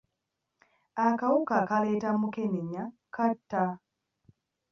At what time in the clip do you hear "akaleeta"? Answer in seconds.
1.61-2.09